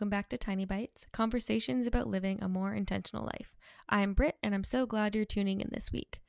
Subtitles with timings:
[0.00, 3.54] welcome back to Tiny Bites, conversations about living a more intentional life.
[3.86, 6.22] I'm Britt, and I'm so glad you're tuning in this week.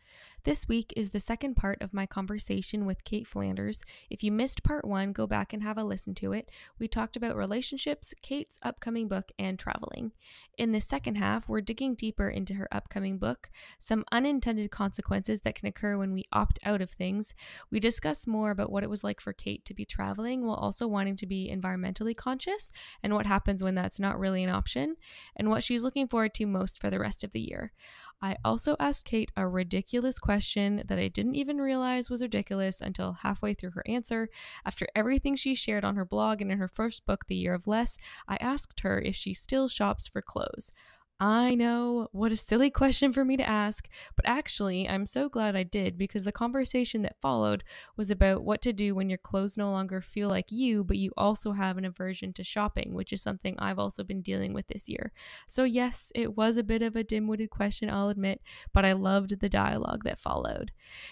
[0.44, 3.84] This week is the second part of my conversation with Cait Flanders.
[4.10, 6.50] If you missed part one, go back and have a listen to it.
[6.80, 10.14] We talked about relationships, Cait's upcoming book, and traveling.
[10.58, 15.54] In the second half, we're digging deeper into her upcoming book, some unintended consequences that
[15.54, 17.35] can occur when we opt out of things.
[17.70, 20.88] We discuss more about what it was like for Cait to be traveling while also
[20.88, 22.73] wanting to be environmentally conscious
[23.04, 24.96] and what happens when that's not really an option,
[25.35, 27.73] and what she's looking forward to most for the rest of the year.
[28.21, 33.13] I also asked Cait a ridiculous question that I didn't even realize was ridiculous until
[33.13, 34.29] halfway through her answer.
[34.63, 37.65] After everything she shared on her blog and in her first book, The Year of
[37.65, 40.71] Less, I asked her if she still shops for clothes.
[41.23, 45.55] I know, what a silly question for me to ask, but actually, I'm so glad
[45.55, 47.63] I did because the conversation that followed
[47.96, 51.12] was about what to do when your clothes no longer feel like you, but you
[51.15, 54.90] also have an aversion to shopping, which is something I've also been dealing with this
[54.90, 55.12] year.
[55.46, 58.41] So, yes, it was a bit of a dim witted question, I'll admit,
[58.74, 60.71] but I loved the dialogue that followed.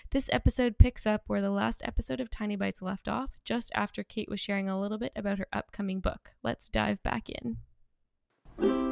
[0.10, 4.02] This episode picks up where the last episode of Tiny Bites left off, just after
[4.02, 6.32] Cait was sharing a little bit about her upcoming book.
[6.42, 8.89] Let's dive back in.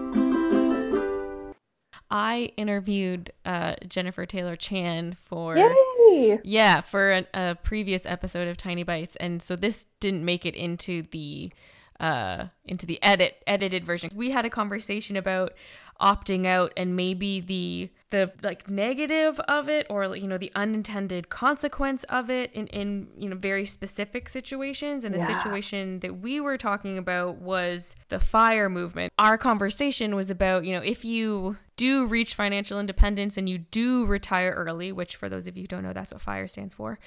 [2.09, 6.39] I interviewed uh, Jennifer Taylor Chan for Yay!
[6.43, 10.55] yeah for a, a previous episode of Tiny Bites, and so this didn't make it
[10.55, 11.51] into the
[11.99, 14.11] uh, into the edit edited version.
[14.13, 15.53] We had a conversation about
[15.99, 21.29] opting out and maybe the the like negative of it or you know the unintended
[21.29, 25.39] consequence of it in in you know very specific situations and the yeah.
[25.39, 30.73] situation that we were talking about was the fire movement our conversation was about you
[30.73, 35.47] know if you do reach financial independence and you do retire early which for those
[35.47, 36.99] of you who don't know that's what fire stands for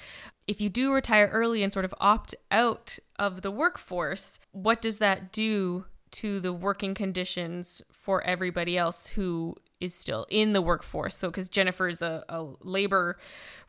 [0.47, 4.97] if you do retire early and sort of opt out of the workforce what does
[4.97, 11.17] that do to the working conditions for everybody else who is still in the workforce.
[11.17, 13.17] So, because Jennifer is a, a, labor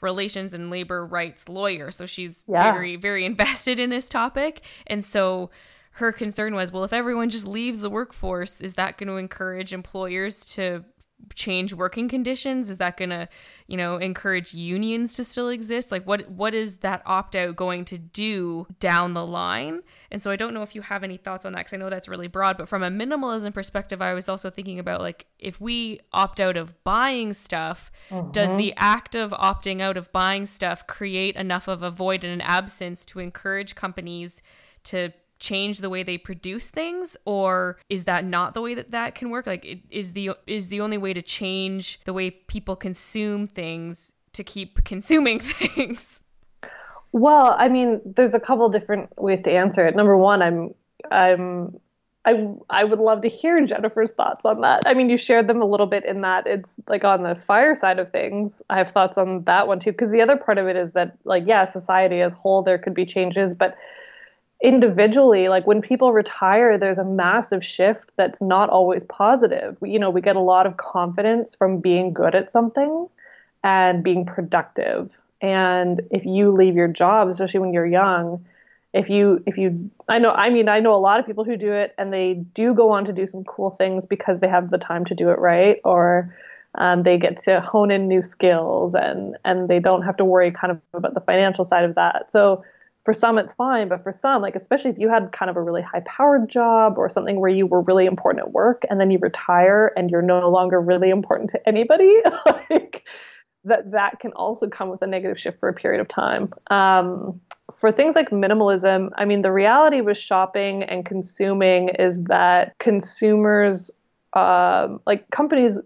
[0.00, 2.72] relations and labor rights lawyer, so she's yeah.
[2.72, 4.60] very, very invested in this topic.
[4.86, 5.50] And so,
[5.92, 9.72] her concern was, well, if everyone just leaves the workforce, is that going to encourage
[9.72, 10.84] employers to
[11.34, 12.69] change working conditions?
[12.70, 13.28] Is that going to
[13.66, 15.92] you know encourage unions to still exist?
[15.92, 19.82] Like what what is that opt out going to do down the line?
[20.10, 21.88] And so i don't know if you have any thoughts on that because i know
[21.88, 25.58] that's really broad but from a minimalism perspective i was also thinking about like if
[25.60, 28.31] we opt out of buying stuff mm-hmm.
[28.31, 32.32] does the act of opting out of buying stuff create enough of a void and
[32.32, 34.42] an absence to encourage companies
[34.84, 39.14] to change the way they produce things or is that not the way that that
[39.16, 42.76] can work like it, is the is the only way to change the way people
[42.76, 46.20] consume things to keep consuming things
[47.10, 50.72] well i mean there's a couple different ways to answer it number one i'm
[51.10, 51.76] i'm
[52.25, 54.84] I, I would love to hear Jennifer's thoughts on that.
[54.86, 57.75] I mean, you shared them a little bit in that it's like on the fire
[57.75, 58.62] side of things.
[58.70, 61.19] I have thoughts on that one too, because the other part of it is that,
[61.25, 63.76] like, yeah, society as whole, there could be changes, but
[64.62, 69.76] individually like when people retire there's a massive shift that's not always positive.
[69.80, 73.08] We, you know we get a lot of confidence from being good at something
[73.64, 75.16] and being productive.
[75.40, 78.44] And if you leave your job especially when you're young
[78.94, 81.56] if you if you i know i mean i know a lot of people who
[81.56, 84.70] do it and they do go on to do some cool things because they have
[84.70, 86.30] the time to do it right or
[86.76, 90.50] um, they get to hone in new skills and and they don't have to worry
[90.50, 92.32] kind of about the financial side of that.
[92.32, 92.64] So
[93.04, 95.62] for some it's fine but for some like especially if you had kind of a
[95.62, 99.10] really high powered job or something where you were really important at work and then
[99.10, 102.14] you retire and you're no longer really important to anybody
[102.46, 103.04] like
[103.64, 106.52] that that can also come with a negative shift for a period of time.
[106.68, 107.40] Um,
[107.76, 113.90] for things like minimalism i mean the reality with shopping and consuming is that consumers
[114.34, 115.80] um, like companies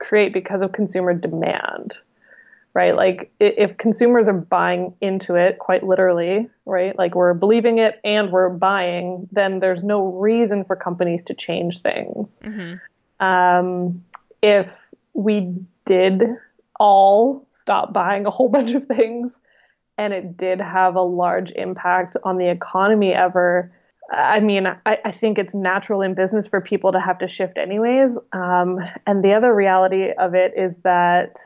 [0.00, 1.98] create because of consumer demand
[2.76, 2.94] right?
[2.94, 6.96] Like if consumers are buying into it quite literally, right?
[6.98, 11.80] Like we're believing it and we're buying, then there's no reason for companies to change
[11.80, 12.42] things.
[12.44, 13.26] Mm-hmm.
[13.26, 14.04] Um,
[14.42, 14.78] if
[15.14, 15.54] we
[15.86, 16.22] did
[16.78, 19.38] all stop buying a whole bunch of things
[19.96, 23.72] and it did have a large impact on the economy ever,
[24.12, 27.56] I mean, I, I, think it's natural in business for people to have to shift
[27.56, 28.18] anyways.
[28.34, 31.38] Um, and the other reality of it is that.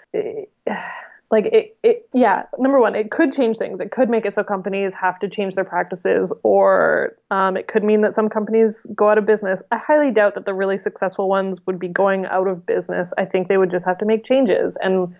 [1.30, 3.78] Like it, it yeah number one it could change things.
[3.80, 7.84] It could make it so companies have to change their practices or um, it could
[7.84, 9.62] mean that some companies go out of business.
[9.70, 13.12] I highly doubt that the really successful ones would be going out of business.
[13.16, 14.76] I think they would just have to make changes.
[14.82, 15.14] And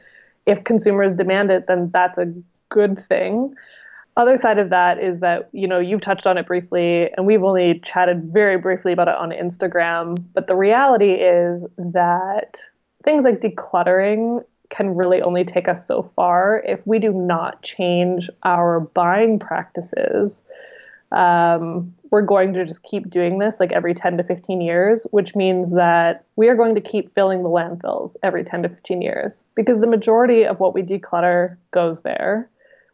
[0.46, 2.32] if consumers demand it then that's a
[2.70, 3.54] good thing.
[4.16, 7.44] Other side of that is that, you know, you've touched on it briefly and we've
[7.44, 10.22] only chatted very briefly about it on Instagram.
[10.34, 12.58] But the reality is that
[13.04, 18.30] things like decluttering can really only take us so far if we do not change
[18.44, 20.46] our buying practices.
[21.12, 25.34] Um, we're going to just keep doing this like every 10 to 15 years, which
[25.34, 29.44] means that we are going to keep filling the landfills every 10 to 15 years
[29.54, 32.48] because the majority of what we declutter goes there,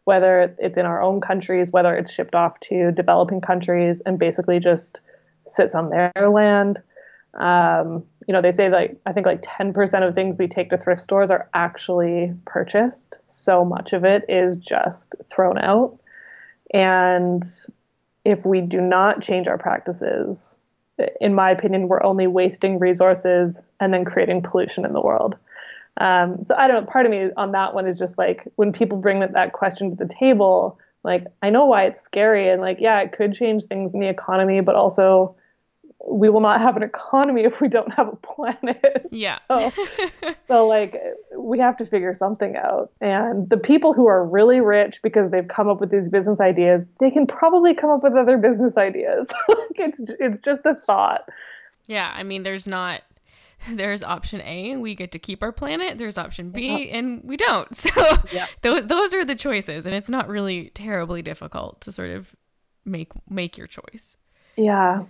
[0.05, 4.59] whether it's in our own countries, whether it's shipped off to developing countries and basically
[4.59, 4.99] just
[5.47, 6.81] sits on their land.
[7.35, 10.77] Um, you know, they say like I think like 10% of things we take to
[10.77, 13.17] thrift stores are actually purchased.
[13.27, 15.97] So much of it is just thrown out.
[16.73, 17.43] And
[18.25, 20.57] if we do not change our practices,
[21.21, 25.37] in my opinion, we're only wasting resources and then creating pollution in the world.
[26.01, 26.91] Um, so I don't know.
[26.91, 29.95] Part of me on that one is just like when people bring that, that question
[29.95, 33.63] to the table, like I know why it's scary and like yeah, it could change
[33.63, 35.36] things in the economy, but also
[36.05, 39.07] we will not have an economy if we don't have a planet.
[39.11, 39.39] Yeah.
[39.47, 39.71] so,
[40.47, 41.01] so, like
[41.35, 42.91] we have to figure something out.
[43.01, 46.85] And the people who are really rich because they've come up with these business ideas,
[46.99, 49.27] they can probably come up with other business ideas.
[49.49, 51.27] like it's it's just a thought.
[51.87, 53.01] Yeah, I mean there's not
[53.71, 55.97] there's option A, we get to keep our planet.
[55.97, 57.67] There's option B, and we don't.
[57.75, 57.89] So
[58.31, 58.47] yeah.
[58.61, 62.35] those those are the choices, and it's not really terribly difficult to sort of
[62.85, 64.17] make make your choice.
[64.55, 65.03] Yeah,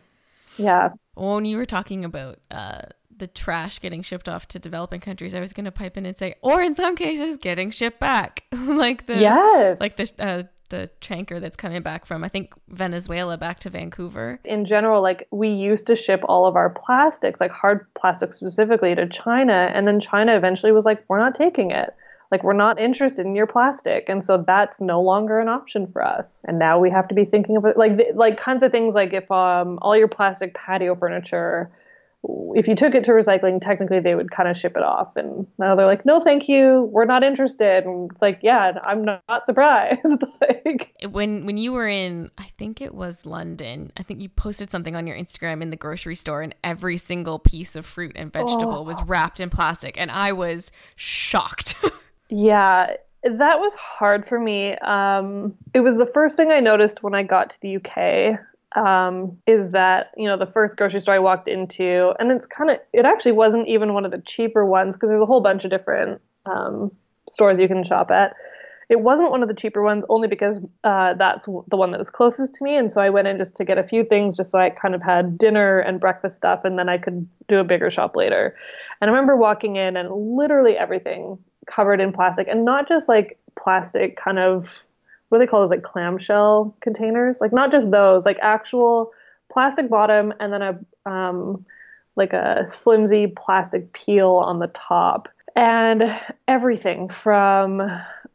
[0.58, 0.90] yeah.
[1.16, 2.82] When you were talking about uh,
[3.16, 6.16] the trash getting shipped off to developing countries, I was going to pipe in and
[6.16, 10.88] say, or in some cases, getting shipped back, like the yes, like the uh, the
[11.00, 14.40] tanker that's coming back from I think Venezuela back to Vancouver.
[14.44, 18.94] In general, like we used to ship all of our plastics, like hard plastics specifically,
[18.96, 21.94] to China, and then China eventually was like, we're not taking it
[22.32, 24.10] like we're not interested in your plastic.
[24.10, 26.42] And so that's no longer an option for us.
[26.48, 29.14] And now we have to be thinking of it like like kinds of things like
[29.14, 31.72] if um all your plastic patio furniture
[32.56, 35.16] if you took it to recycling technically they would kind of ship it off.
[35.16, 36.90] And now they're like no thank you.
[36.92, 37.86] We're not interested.
[37.86, 40.02] And it's like yeah i'm not, not surprised.
[40.66, 44.70] Like when when you were in i think it was london i think you posted
[44.70, 48.32] something on your instagram in the grocery store and every single piece of fruit and
[48.32, 48.84] vegetable oh.
[48.84, 49.98] was wrapped in plastic.
[49.98, 51.76] And i was shocked
[52.30, 54.76] Yeah, that was hard for me.
[54.76, 58.40] Um, it was the first thing I noticed when I got to the UK.
[58.76, 62.70] Um, is that you know the first grocery store I walked into, and it's kind
[62.70, 65.64] of it actually wasn't even one of the cheaper ones because there's a whole bunch
[65.64, 66.92] of different um,
[67.30, 68.36] stores you can shop at.
[68.90, 72.10] It wasn't one of the cheaper ones only because uh, that's the one that was
[72.10, 74.52] closest to me, and so I went in just to get a few things, just
[74.52, 77.64] so I kind of had dinner and breakfast stuff, and then I could do a
[77.64, 78.56] bigger shop later.
[79.02, 83.38] And I remember walking in, and literally everything covered in plastic and not just like
[83.56, 84.84] plastic kind of
[85.30, 87.42] what do they call those like clamshell containers?
[87.42, 89.12] Like not just those like actual
[89.52, 91.66] plastic bottom and then a um,
[92.16, 95.28] like a flimsy plastic peel on the top.
[95.56, 96.18] And
[96.48, 97.82] everything from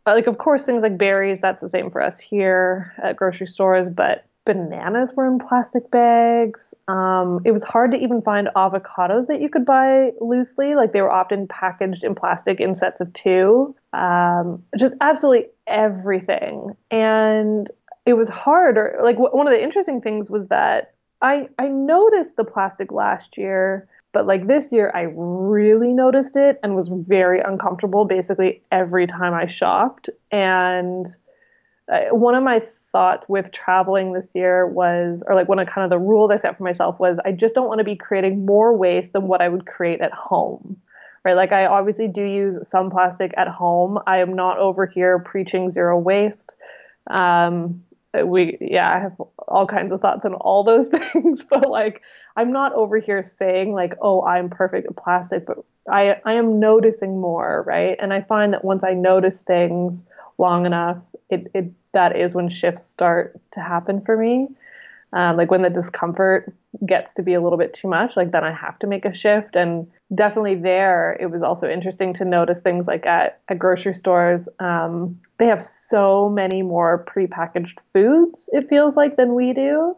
[0.04, 3.88] like of course things like berries that's the same for us here at grocery stores
[3.88, 6.74] but bananas were in plastic bags.
[6.88, 10.74] Um, it was hard to even find avocados that you could buy loosely.
[10.74, 13.74] Like they were often packaged in plastic in sets of two.
[13.92, 16.76] Um, just absolutely everything.
[16.90, 17.70] And
[18.04, 18.78] it was hard.
[18.78, 22.90] Or like w- one of the interesting things was that I I noticed the plastic
[22.90, 23.88] last year.
[24.12, 29.32] But like this year, I really noticed it and was very uncomfortable basically every time
[29.32, 30.10] I shopped.
[30.30, 31.06] And
[31.90, 35.84] uh, one of my thought with traveling this year was, or like one of kind
[35.84, 38.46] of the rules I set for myself was, I just don't want to be creating
[38.46, 40.76] more waste than what I would create at home.
[41.24, 41.36] Right.
[41.36, 43.98] Like I obviously do use some plastic at home.
[44.06, 46.54] I am not over here preaching zero waste.
[47.08, 47.84] Um,
[48.24, 49.14] we, yeah, I have
[49.48, 52.02] all kinds of thoughts on all those things, but like,
[52.36, 55.58] I'm not over here saying like, oh, I'm perfect at plastic, but
[55.88, 57.62] I, I am noticing more.
[57.66, 57.96] Right.
[58.00, 60.04] And I find that once I notice things
[60.42, 60.98] long enough,
[61.30, 64.48] it, it that is when shifts start to happen for me.
[65.14, 66.54] Um, like when the discomfort
[66.86, 69.14] gets to be a little bit too much, like then I have to make a
[69.14, 69.56] shift.
[69.56, 74.48] And definitely there, it was also interesting to notice things like at, at grocery stores,
[74.58, 79.94] um, they have so many more prepackaged foods, it feels like, than we do.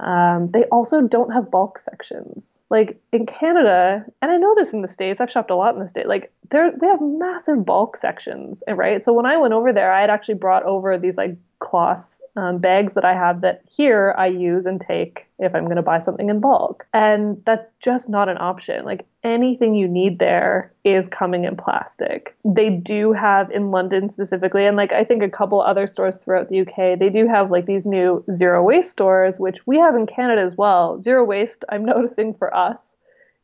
[0.00, 2.60] Um, they also don't have bulk sections.
[2.70, 5.80] Like in Canada, and I know this in the States, I've shopped a lot in
[5.80, 9.04] the States, like they they have massive bulk sections, right?
[9.04, 12.04] So when I went over there, I had actually brought over these like cloth
[12.36, 15.82] um, bags that I have that here I use and take if I'm going to
[15.82, 16.86] buy something in bulk.
[16.92, 18.84] And that's just not an option.
[18.84, 22.36] Like anything you need there is coming in plastic.
[22.44, 26.48] They do have in London specifically, and like I think a couple other stores throughout
[26.48, 30.06] the UK, they do have like these new zero waste stores, which we have in
[30.06, 31.00] Canada as well.
[31.00, 32.96] Zero waste, I'm noticing for us,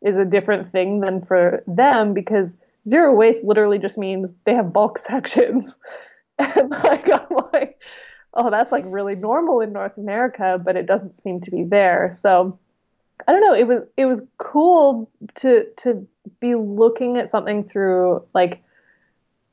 [0.02, 2.56] is a different thing than for them because
[2.88, 5.78] zero waste literally just means they have bulk sections.
[6.38, 7.78] And like I'm like
[8.34, 12.16] oh, that's like really normal in North America, but it doesn't seem to be there.
[12.18, 12.58] So
[13.26, 13.54] I don't know.
[13.54, 16.06] It was it was cool to to
[16.40, 18.62] be looking at something through like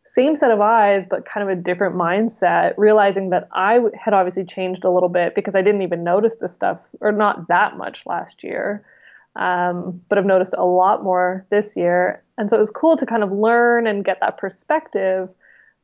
[0.05, 2.74] same set of eyes, but kind of a different mindset.
[2.77, 6.53] Realizing that I had obviously changed a little bit because I didn't even notice this
[6.53, 8.83] stuff or not that much last year.
[9.36, 12.24] Um, but I've noticed a lot more this year.
[12.38, 15.29] And so it was cool to kind of learn and get that perspective.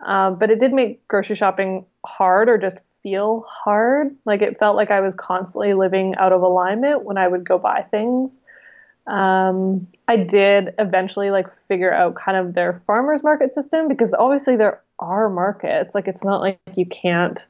[0.01, 4.15] Um, but it did make grocery shopping hard or just feel hard.
[4.25, 7.57] Like it felt like I was constantly living out of alignment when I would go
[7.57, 8.41] buy things.
[9.07, 14.55] Um, I did eventually like figure out kind of their farmers market system because obviously
[14.55, 15.93] there are markets.
[15.93, 17.45] Like it's not like you can't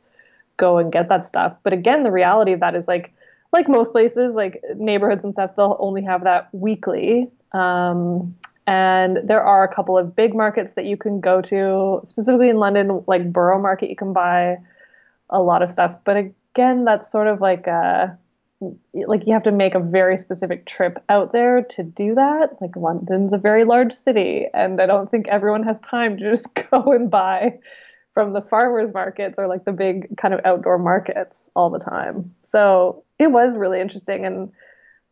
[0.57, 1.55] go and get that stuff.
[1.63, 3.13] But again, the reality of that is like
[3.53, 7.29] like most places, like neighborhoods and stuff, they'll only have that weekly.
[7.53, 8.35] Um,
[8.67, 12.57] and there are a couple of big markets that you can go to, specifically in
[12.57, 14.57] London, like Borough Market, you can buy
[15.29, 15.95] a lot of stuff.
[16.03, 18.17] But again, that's sort of like a
[18.93, 22.59] like you have to make a very specific trip out there to do that.
[22.61, 26.47] Like London's a very large city, and I don't think everyone has time to just
[26.71, 27.59] go and buy
[28.13, 32.33] from the farmers markets or like the big kind of outdoor markets all the time.
[32.43, 34.51] So it was really interesting, and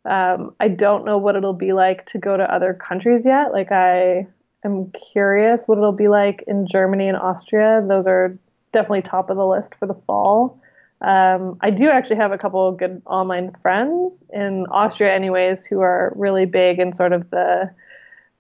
[0.06, 3.54] um, I don't know what it'll be like to go to other countries yet.
[3.54, 4.28] Like I
[4.66, 7.84] am curious what it'll be like in Germany and Austria.
[7.88, 8.38] Those are
[8.72, 10.60] definitely top of the list for the fall.
[11.02, 15.82] Um, I do actually have a couple of good online friends in Austria, anyways, who
[15.82, 17.70] are really big in sort of the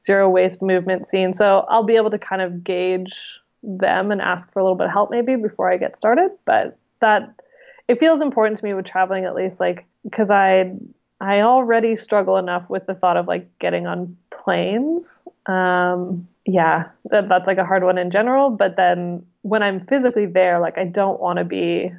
[0.01, 1.33] zero waste movement scene.
[1.33, 4.87] So I'll be able to kind of gauge them and ask for a little bit
[4.87, 6.31] of help maybe before I get started.
[6.45, 7.35] But that
[7.87, 10.73] it feels important to me with traveling at least, like because I
[11.23, 15.09] I already struggle enough with the thought of like getting on planes.
[15.45, 18.49] Um, yeah, that, that's like a hard one in general.
[18.49, 21.93] But then when I'm physically there, like I don't want to be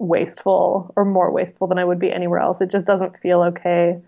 [0.00, 2.60] wasteful or more wasteful than I would be anywhere else.
[2.60, 4.00] It just doesn't feel okay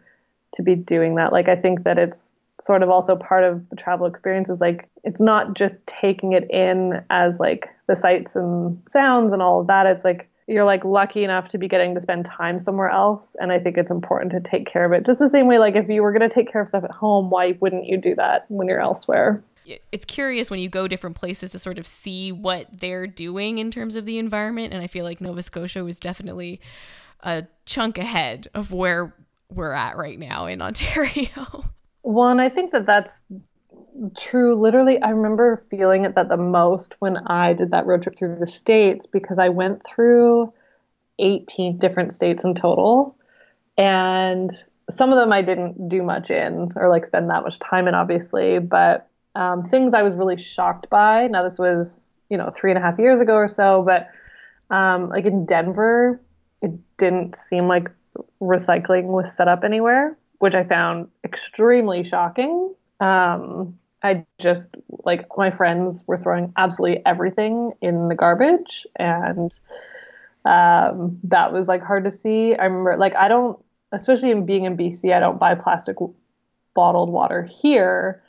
[0.57, 1.33] to be doing that.
[1.33, 4.89] Like I think that it's sort of also part of the travel experience is like
[5.05, 9.69] it's not just taking it in as like the sights and sounds and all of
[9.69, 9.87] that.
[9.87, 13.53] It's like you're like lucky enough to be getting to spend time somewhere else and
[13.53, 15.07] i think it's important to take care of it.
[15.07, 16.91] Just the same way like if you were going to take care of stuff at
[16.91, 19.45] home why wouldn't you do that when you're elsewhere?
[19.93, 23.71] It's curious when you go different places to sort of see what they're doing in
[23.71, 26.61] terms of the environment and i feel like nova scotia was definitely
[27.21, 29.15] a chunk ahead of where
[29.51, 31.67] we're at right now in ontario.
[32.03, 33.23] Well and i think that that's
[34.17, 38.17] true literally i remember feeling it that the most when i did that road trip
[38.19, 40.53] through the states because i went through
[41.19, 43.17] 18 different states in total
[43.77, 47.89] and some of them i didn't do much in or like spend that much time
[47.89, 51.29] in obviously but um, things I was really shocked by.
[51.29, 54.09] Now, this was, you know, three and a half years ago or so, but
[54.75, 56.21] um, like in Denver,
[56.61, 57.89] it didn't seem like
[58.43, 62.75] recycling was set up anywhere, which I found extremely shocking.
[62.99, 64.69] Um, I just
[65.05, 69.59] like my friends were throwing absolutely everything in the garbage, and
[70.45, 72.55] um, that was like hard to see.
[72.55, 73.59] I remember, like, I don't,
[73.93, 75.97] especially in being in BC, I don't buy plastic
[76.75, 78.23] bottled water here.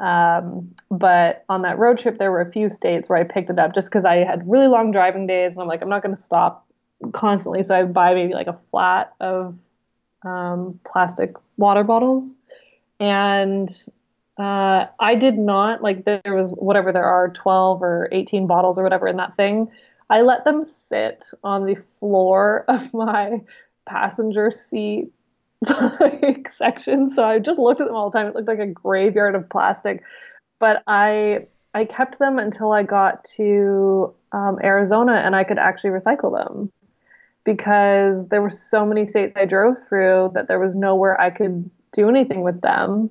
[0.00, 3.58] Um, but on that road trip, there were a few states where I picked it
[3.58, 6.16] up just because I had really long driving days, and I'm like, I'm not going
[6.16, 6.66] to stop
[7.12, 9.56] constantly, so I buy maybe like a flat of
[10.22, 12.36] um, plastic water bottles,
[12.98, 13.70] and
[14.40, 18.82] uh, I did not like there was whatever there are 12 or 18 bottles or
[18.82, 19.70] whatever in that thing.
[20.08, 23.42] I let them sit on the floor of my
[23.84, 25.12] passenger seat
[26.00, 27.10] like section.
[27.10, 28.28] So I just looked at them all the time.
[28.28, 30.02] It looked like a graveyard of plastic.
[30.58, 35.90] But I I kept them until I got to um, Arizona and I could actually
[35.90, 36.72] recycle them
[37.44, 41.70] because there were so many states I drove through that there was nowhere I could
[41.92, 43.10] do anything with them.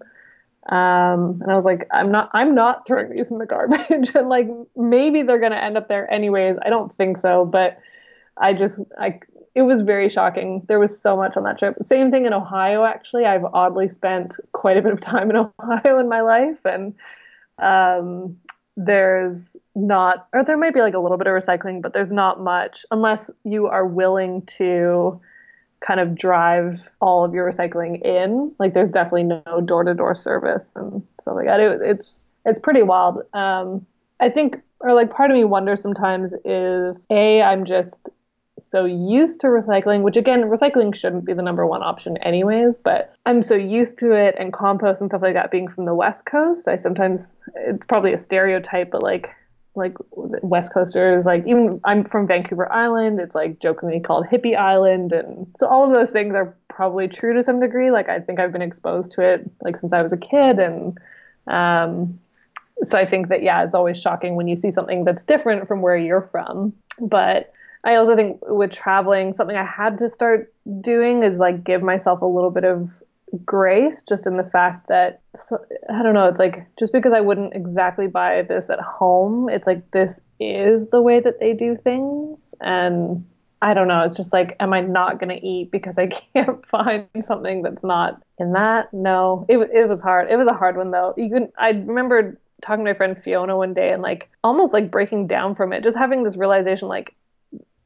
[0.70, 4.12] Um, and I was like, I'm not, I'm not throwing these in the garbage.
[4.16, 6.58] and like, maybe they're going to end up there anyways.
[6.64, 7.80] I don't think so, but
[8.38, 9.20] I just, I,
[9.56, 10.64] it was very shocking.
[10.68, 11.76] There was so much on that trip.
[11.86, 13.26] Same thing in Ohio, actually.
[13.26, 16.94] I've oddly spent quite a bit of time in Ohio in my life, and
[17.58, 18.38] um,
[18.78, 22.42] there's not, or there might be like a little bit of recycling, but there's not
[22.42, 25.20] much unless you are willing to
[25.86, 28.53] kind of drive all of your recycling in.
[28.59, 31.59] Like there's definitely no door to door service and stuff like that.
[31.59, 33.21] It, it's it's pretty wild.
[33.33, 33.86] Um,
[34.19, 38.09] I think, or like part of me wonders sometimes if a I'm just
[38.62, 43.13] so used to recycling, which again, recycling shouldn't be the number one option anyways, but
[43.25, 46.25] I'm so used to it and compost and stuff like that being from the West
[46.25, 46.67] Coast.
[46.67, 49.29] I sometimes, it's probably a stereotype, but like,
[49.79, 55.12] like West Coasters, like even I'm from Vancouver Island, it's like jokingly called Hippie Island.
[55.12, 57.89] And so all of those things are probably true to some degree.
[57.89, 60.59] Like I think I've been exposed to it like since I was a kid.
[60.59, 60.98] And,
[61.48, 62.19] um,
[62.86, 65.81] so I think that, yeah, it's always shocking when you see something that's different from
[65.81, 66.74] where you're from.
[67.00, 67.51] But
[67.83, 72.21] I also think with traveling, something I had to start doing is like give myself
[72.21, 72.91] a little bit of
[73.45, 75.21] grace just in the fact that
[75.89, 79.67] I don't know, it's like just because I wouldn't exactly buy this at home, it's
[79.67, 83.25] like this is the way that they do things and
[83.62, 86.65] I don't know, it's just like am I not going to eat because I can't
[86.65, 88.93] find something that's not in that?
[88.93, 89.45] No.
[89.50, 90.29] It it was hard.
[90.29, 91.13] It was a hard one though.
[91.17, 94.91] You can I remember talking to my friend Fiona one day and like almost like
[94.91, 97.15] breaking down from it, just having this realization like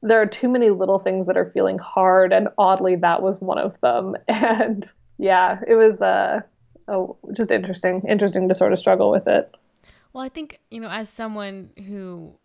[0.03, 3.57] there are too many little things that are feeling hard and oddly that was one
[3.57, 6.41] of them and yeah it was uh
[6.87, 9.53] oh, just interesting interesting to sort of struggle with it.
[10.11, 12.35] Well i think you know as someone who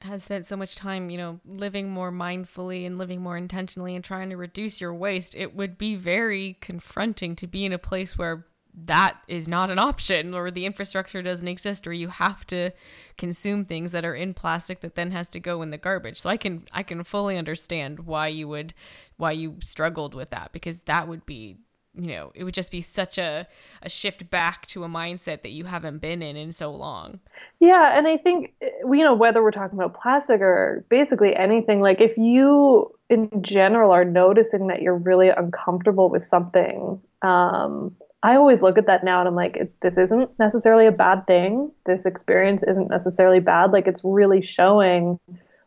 [0.00, 4.04] has spent so much time you know living more mindfully and living more intentionally and
[4.04, 8.18] trying to reduce your waste it would be very confronting to be in a place
[8.18, 12.70] where that is not an option or the infrastructure doesn't exist or you have to
[13.16, 16.18] consume things that are in plastic that then has to go in the garbage.
[16.18, 18.74] So i can i can fully understand why you would
[19.16, 21.58] why you struggled with that because that would be
[21.94, 23.46] you know it would just be such a,
[23.82, 27.20] a shift back to a mindset that you haven't been in in so long
[27.60, 32.00] yeah and i think you know whether we're talking about plastic or basically anything like
[32.00, 38.62] if you in general are noticing that you're really uncomfortable with something um, I always
[38.62, 41.70] look at that now and I'm like, this isn't necessarily a bad thing.
[41.84, 43.70] This experience isn't necessarily bad.
[43.70, 45.20] Like, it's really showing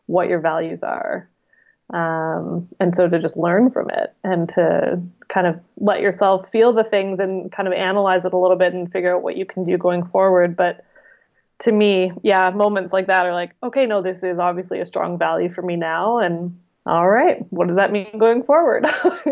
[0.08, 1.30] what your values are.
[1.94, 6.74] Um, and so to just learn from it and to kind of let yourself feel
[6.74, 9.46] the things and kind of analyze it a little bit and figure out what you
[9.46, 10.56] can do going forward.
[10.56, 10.84] But
[11.60, 15.18] to me, yeah, moments like that are like, okay, no, this is obviously a strong
[15.18, 16.20] value for me now.
[16.20, 18.86] And all right, what does that mean going forward?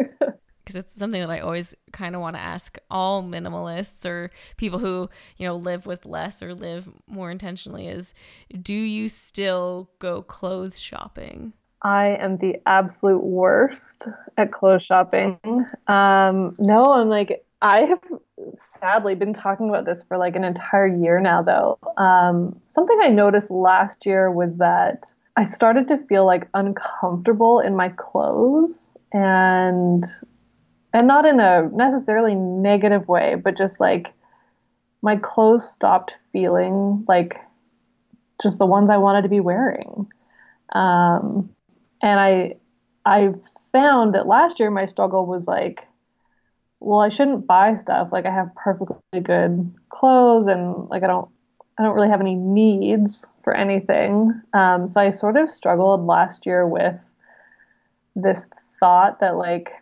[0.65, 4.79] because it's something that I always kind of want to ask all minimalists or people
[4.79, 8.15] who, you know, live with less or live more intentionally is
[8.61, 11.53] do you still go clothes shopping?
[11.85, 15.37] I am the absolute worst at clothes shopping.
[15.85, 17.99] Um, no, I'm like, I have
[18.79, 21.77] sadly been talking about this for like an entire year now, though.
[21.97, 27.75] Um, something I noticed last year was that I started to feel like uncomfortable in
[27.75, 28.89] my clothes.
[29.13, 30.03] And
[30.91, 34.11] and not in a necessarily negative way, but just like
[35.03, 37.37] my clothes stopped feeling like
[38.41, 40.07] just the ones I wanted to be wearing.
[40.73, 41.54] Um,
[42.05, 42.55] and I
[43.03, 43.33] I
[43.71, 45.85] found that last year my struggle was like,
[46.79, 48.09] well, I shouldn't buy stuff.
[48.11, 51.27] Like I have perfectly good clothes and like I don't
[51.77, 54.39] I don't really have any needs for anything.
[54.53, 56.95] Um, so I sort of struggled last year with
[58.15, 58.47] this
[58.79, 59.73] thought that like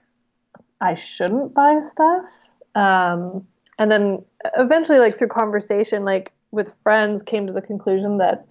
[0.81, 2.25] I shouldn't buy stuff.
[2.73, 3.45] Um,
[3.77, 4.23] and then
[4.57, 8.47] eventually, like through conversation, like with friends, came to the conclusion that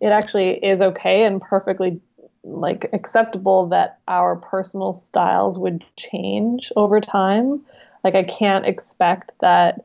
[0.00, 2.00] it actually is okay and perfectly
[2.44, 7.60] like acceptable that our personal styles would change over time.
[8.04, 9.84] Like I can't expect that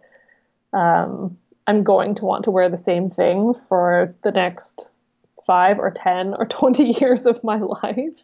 [0.74, 4.90] um, I'm going to want to wear the same thing for the next
[5.46, 8.24] five or ten or twenty years of my life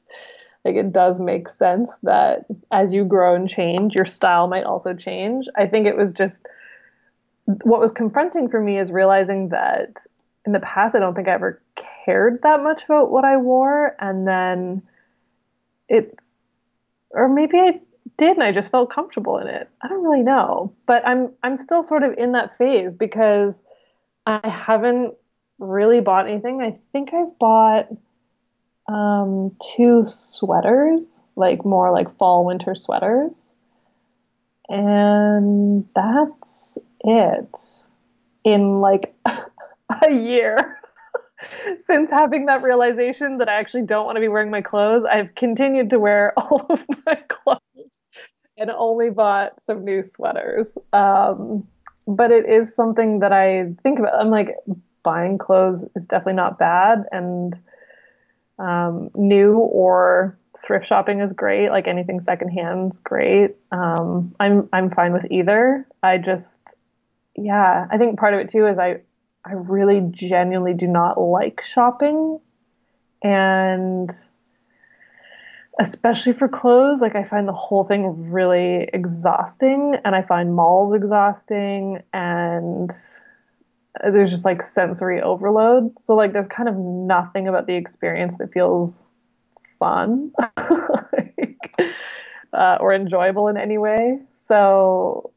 [0.66, 4.94] like it does make sense that as you grow and change, your style might also
[4.94, 5.48] change.
[5.58, 6.40] I think it was just
[7.46, 10.06] what was confronting for me is realizing that
[10.46, 11.62] in the past, I don't think I ever
[12.04, 13.96] cared that much about what I wore.
[14.00, 14.84] And then
[15.90, 16.18] it,
[17.12, 17.80] or maybe I
[18.18, 19.70] did and I just felt comfortable in it.
[19.82, 20.74] I don't really know.
[20.86, 23.64] But I'm, I'm still sort of in that phase because
[24.26, 25.14] I haven't
[25.60, 26.62] really bought anything.
[26.62, 27.88] I think I've bought
[28.88, 33.54] um, two sweaters, like more like fall winter sweaters.
[34.70, 37.56] And that's it
[38.44, 40.80] in like a year.
[41.80, 45.34] Since having that realization that I actually don't want to be wearing my clothes, I've
[45.36, 47.60] continued to wear all of my clothes
[48.58, 50.78] and only bought some new sweaters.
[50.92, 51.68] Um,
[52.08, 54.16] but it is something that I think about.
[54.16, 54.56] I'm like,
[55.04, 57.58] buying clothes is definitely not bad, and
[58.60, 61.70] um, new or thrift shopping is great.
[61.70, 63.56] Like anything secondhand is great.
[63.72, 65.88] Um, I'm I'm fine with either.
[66.02, 66.62] I just,
[67.36, 69.02] yeah, I think part of it too is I
[69.46, 72.40] I really genuinely do not like shopping,
[73.22, 74.10] and
[75.80, 80.94] especially for clothes, like I find the whole thing really exhausting, and I find malls
[80.94, 82.92] exhausting, and
[84.02, 86.00] there's just like sensory overload.
[86.00, 89.10] So like there's kind of nothing about the experience that feels
[89.80, 90.32] fun
[92.54, 94.20] uh, or enjoyable in any way.
[94.32, 95.32] So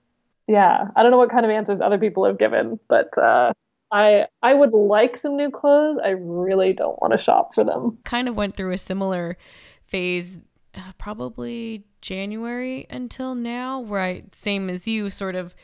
[0.47, 3.53] yeah, I don't know what kind of answers other people have given, but uh,
[3.93, 5.99] I I would like some new clothes.
[6.03, 7.99] I really don't want to shop for them.
[8.05, 9.37] Kind of went through a similar
[9.87, 10.39] phase
[10.75, 15.55] uh, probably January until now where I same as you sort of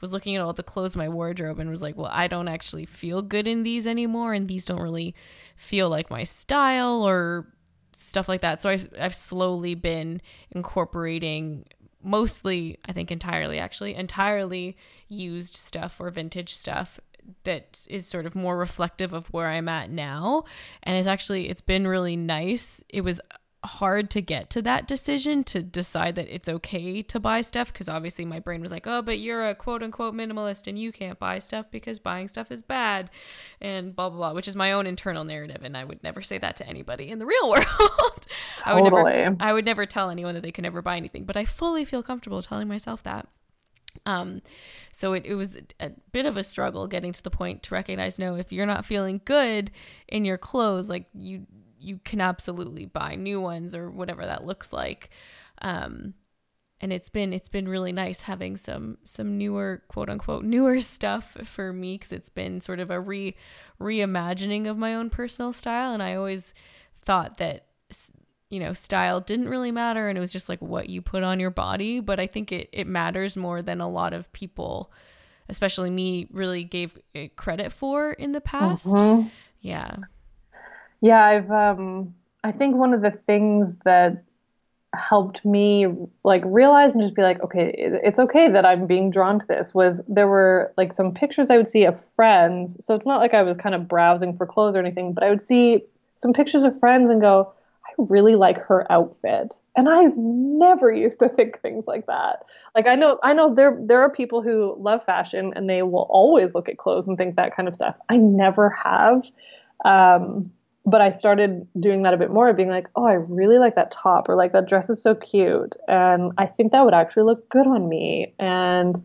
[0.00, 2.48] was looking at all the clothes in my wardrobe and was like, well, I don't
[2.48, 5.14] actually feel good in these anymore and these don't really
[5.56, 7.46] feel like my style or
[7.92, 8.62] stuff like that.
[8.62, 11.66] So I've, I've slowly been incorporating
[12.02, 14.76] mostly, I think entirely actually, entirely
[15.08, 16.98] used stuff or vintage stuff
[17.44, 20.44] that is sort of more reflective of where I'm at now.
[20.82, 22.82] And it's actually, it's been really nice.
[22.88, 23.20] It was
[23.62, 27.90] hard to get to that decision to decide that it's okay to buy stuff because
[27.90, 31.18] obviously my brain was like, oh, but you're a quote unquote minimalist and you can't
[31.18, 33.10] buy stuff because buying stuff is bad
[33.60, 35.62] and blah, blah, blah, which is my own internal narrative.
[35.62, 38.26] And I would never say that to anybody in the real world.
[38.64, 39.12] I would Totally.
[39.12, 41.84] never, I would never tell anyone that they can never buy anything, but I fully
[41.84, 43.28] feel comfortable telling myself that.
[44.06, 44.42] Um,
[44.92, 48.18] so it, it was a bit of a struggle getting to the point to recognize
[48.18, 49.70] no, if you're not feeling good
[50.08, 51.46] in your clothes, like you
[51.78, 55.10] you can absolutely buy new ones or whatever that looks like.
[55.62, 56.14] Um,
[56.80, 61.36] and it's been it's been really nice having some some newer quote unquote newer stuff
[61.44, 63.36] for me because it's been sort of a re
[63.80, 66.54] reimagining of my own personal style and I always
[67.02, 67.66] thought that
[68.50, 71.40] you know style didn't really matter and it was just like what you put on
[71.40, 74.92] your body but I think it it matters more than a lot of people
[75.48, 79.30] especially me really gave it credit for in the past Mhm.
[79.60, 79.96] yeah
[81.00, 84.22] Yeah, I've um I think one of the things that
[84.94, 85.86] helped me
[86.24, 89.74] like realize and just be like, okay, it's okay that I'm being drawn to this
[89.74, 92.84] was there were like some pictures I would see of friends.
[92.84, 95.30] So it's not like I was kind of browsing for clothes or anything, but I
[95.30, 95.84] would see
[96.16, 97.52] some pictures of friends and go,
[98.08, 99.54] really like her outfit.
[99.76, 102.44] And I never used to think things like that.
[102.74, 106.06] Like I know I know there there are people who love fashion and they will
[106.10, 107.96] always look at clothes and think that kind of stuff.
[108.08, 109.30] I never have.
[109.84, 110.50] Um
[110.86, 113.74] but I started doing that a bit more, of being like, oh, I really like
[113.74, 117.24] that top, or like that dress is so cute, and I think that would actually
[117.24, 118.96] look good on me, and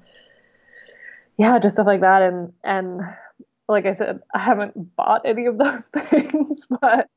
[1.38, 3.02] yeah, just stuff like that, and and
[3.68, 7.10] like I said, I haven't bought any of those things, but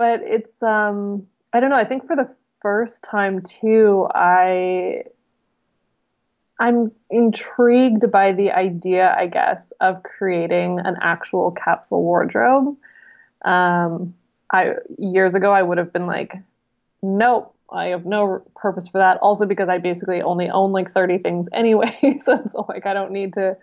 [0.00, 5.04] but it's um I don't know, I think for the first time too, I
[6.58, 12.76] I'm intrigued by the idea, I guess, of creating an actual capsule wardrobe
[13.44, 14.14] um,
[14.52, 16.34] I years ago I would have been like,
[17.02, 19.18] nope, I have no purpose for that.
[19.18, 23.12] Also because I basically only own like 30 things anyway, so it's like I don't
[23.12, 23.56] need to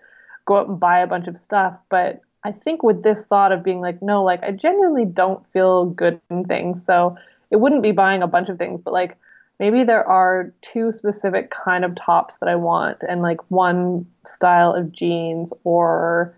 [0.46, 1.76] go out and buy a bunch of stuff.
[1.90, 5.86] But I think with this thought of being like, no, like I genuinely don't feel
[5.86, 7.18] good in things, so
[7.52, 9.18] it wouldn't be buying a bunch of things, but like
[9.60, 14.74] maybe there are two specific kind of tops that I want and like one style
[14.74, 16.34] of jeans or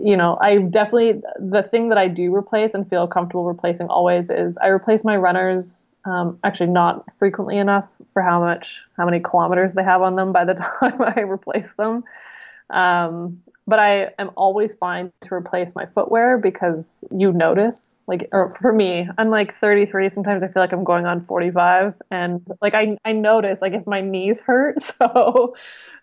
[0.00, 4.30] you know, I definitely the thing that I do replace and feel comfortable replacing always
[4.30, 5.86] is I replace my runners.
[6.04, 10.32] Um, actually, not frequently enough for how much how many kilometers they have on them
[10.32, 12.04] by the time I replace them.
[12.70, 17.96] Um, but I am always fine to replace my footwear because you notice.
[18.06, 20.08] Like, or for me, I'm like 33.
[20.10, 23.86] Sometimes I feel like I'm going on 45, and like I I notice like if
[23.86, 24.78] my knees hurt.
[24.98, 25.56] So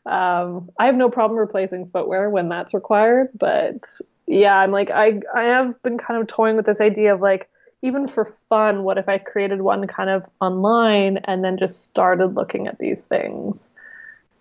[0.06, 3.86] um, I have no problem replacing footwear when that's required, but
[4.28, 7.50] yeah, I'm like I I have been kind of toying with this idea of like
[7.82, 12.28] even for fun, what if I created one kind of online and then just started
[12.34, 13.70] looking at these things?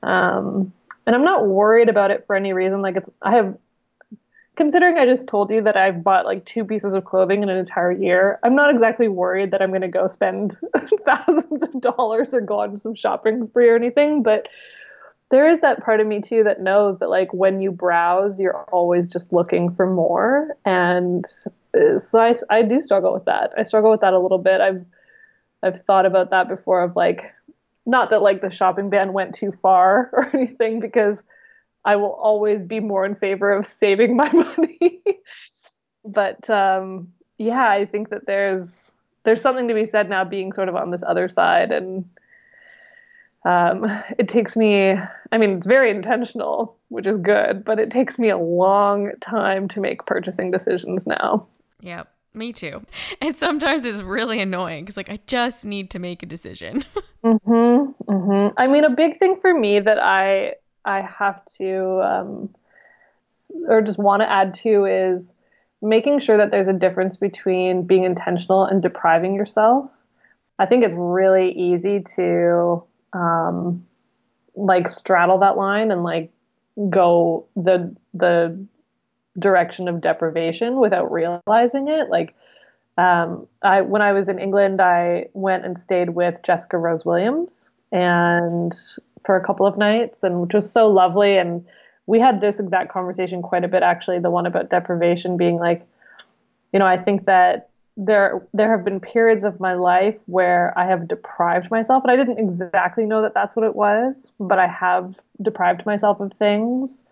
[0.02, 0.72] Um,
[1.06, 2.82] and I'm not worried about it for any reason.
[2.82, 3.56] Like it's I have
[4.56, 7.56] considering I just told you that I've bought like two pieces of clothing in an
[7.56, 10.56] entire year, I'm not exactly worried that I'm going to go spend
[11.06, 14.48] thousands of dollars or go on some shopping spree or anything, but
[15.30, 18.64] there is that part of me too that knows that like when you browse you're
[18.64, 20.54] always just looking for more.
[20.66, 21.24] And
[21.74, 23.50] uh, so I, I do struggle with that.
[23.56, 24.60] I struggle with that a little bit.
[24.60, 24.84] I've
[25.64, 27.32] i've thought about that before of like
[27.86, 31.22] not that like the shopping ban went too far or anything because
[31.84, 35.02] I will always be more in favor of saving my money.
[36.04, 38.92] but um, yeah, I think that there's
[39.24, 42.04] there's something to be said now being sort of on this other side and
[43.44, 43.84] um,
[44.18, 44.96] it takes me
[45.32, 49.68] i mean it's very intentional which is good but it takes me a long time
[49.68, 51.46] to make purchasing decisions now.
[51.80, 52.86] Yeah me too.
[53.20, 56.84] And sometimes it's really annoying because like i just need to make a decision
[57.24, 58.54] mm-hmm, mm-hmm.
[58.56, 60.52] i mean a big thing for me that i
[60.84, 62.54] i have to um,
[63.68, 65.34] or just want to add to is
[65.80, 69.90] making sure that there's a difference between being intentional and depriving yourself.
[70.58, 73.84] I think it's really easy to um,
[74.54, 76.30] like straddle that line and like
[76.88, 78.64] go the the
[79.38, 82.08] direction of deprivation without realizing it.
[82.08, 82.34] Like
[82.98, 87.70] um, I when I was in England, I went and stayed with Jessica Rose Williams
[87.90, 88.72] and
[89.24, 91.36] for a couple of nights, and which was so lovely.
[91.36, 91.64] And
[92.06, 95.86] we had this exact conversation quite a bit actually the one about deprivation being like
[96.72, 100.84] you know i think that there there have been periods of my life where i
[100.84, 104.66] have deprived myself and i didn't exactly know that that's what it was but i
[104.66, 107.04] have deprived myself of things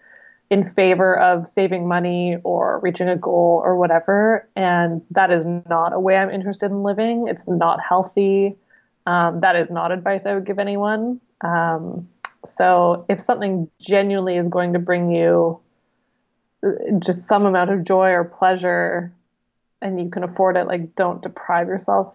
[0.51, 4.49] in favor of saving money or reaching a goal or whatever.
[4.57, 7.29] And that is not a way i'm interested in living.
[7.29, 8.57] It's not healthy.
[9.07, 11.21] Um, that is not advice i would give anyone.
[11.41, 12.09] Um,
[12.45, 15.61] so if something genuinely is going to bring you
[16.67, 19.13] uh, just some amount of joy or pleasure
[19.83, 22.15] and you can afford it, like don't deprive yourself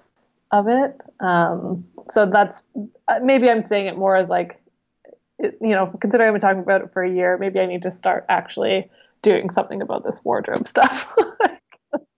[0.52, 1.00] of it.
[1.20, 2.62] Um, so that's
[3.08, 4.62] uh, maybe I'm saying it more as like,
[5.40, 7.82] it, you know, considering I've been talking about it for a year, maybe I need
[7.84, 8.90] to start actually
[9.22, 11.14] doing something about this wardrobe stuff.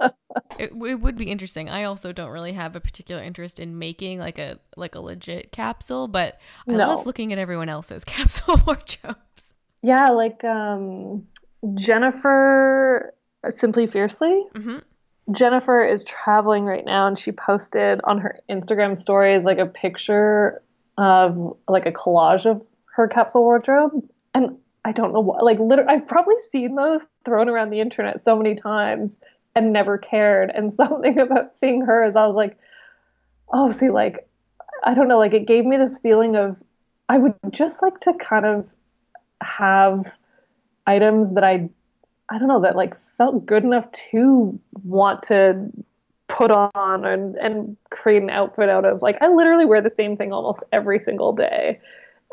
[0.59, 1.69] it, it would be interesting.
[1.69, 5.51] I also don't really have a particular interest in making like a like a legit
[5.51, 6.95] capsule, but I no.
[6.95, 9.53] love looking at everyone else's capsule wardrobes.
[9.81, 11.27] Yeah, like um,
[11.75, 13.13] Jennifer
[13.55, 14.43] Simply Fiercely.
[14.55, 14.77] Mm-hmm.
[15.33, 20.61] Jennifer is traveling right now, and she posted on her Instagram stories like a picture
[20.97, 22.65] of like a collage of
[22.97, 23.91] her capsule wardrobe,
[24.33, 28.23] and I don't know what like literally I've probably seen those thrown around the internet
[28.23, 29.19] so many times
[29.55, 30.51] and never cared.
[30.53, 32.57] And something about seeing her is I was like,
[33.53, 34.27] oh, see, like,
[34.83, 36.57] I don't know, like it gave me this feeling of
[37.07, 38.67] I would just like to kind of
[39.41, 40.05] have
[40.87, 41.69] items that I,
[42.29, 45.69] I don't know, that like felt good enough to want to
[46.27, 49.03] put on and, and create an outfit out of.
[49.03, 51.79] Like, I literally wear the same thing almost every single day.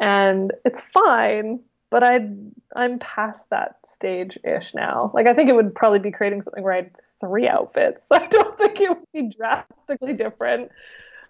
[0.01, 2.29] And it's fine, but I
[2.75, 5.11] I'm past that stage ish now.
[5.15, 8.07] Like I think it would probably be creating something where I'd three outfits.
[8.13, 10.71] I don't think it would be drastically different.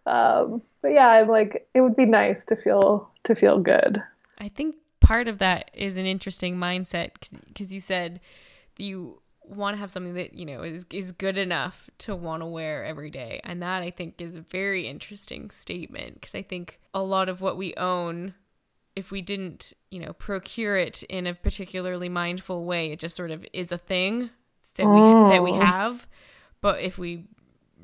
[0.07, 4.03] Um, but yeah, I'm like, it would be nice to feel to feel good.
[4.39, 7.11] I think part of that is an interesting mindset
[7.47, 8.21] because you said
[8.77, 12.47] you want to have something that you know is is good enough to want to
[12.47, 16.81] wear every day and that i think is a very interesting statement because i think
[16.95, 18.33] a lot of what we own
[18.97, 23.31] if we didn't you know procure it in a particularly mindful way it just sort
[23.31, 24.31] of is a thing
[24.77, 25.31] that we oh.
[25.31, 25.61] that we oh.
[25.61, 26.07] have
[26.61, 27.25] but if we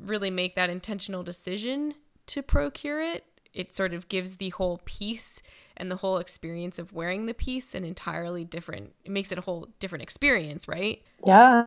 [0.00, 1.94] really make that intentional decision
[2.26, 5.42] to procure it it sort of gives the whole piece
[5.76, 9.42] and the whole experience of wearing the piece an entirely different it makes it a
[9.42, 11.64] whole different experience right yeah